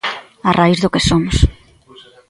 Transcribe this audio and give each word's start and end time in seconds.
A 0.49 0.51
raíz 0.59 0.79
do 0.81 0.93
que 0.93 1.05
somos. 1.09 1.35